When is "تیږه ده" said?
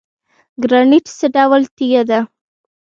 1.75-2.19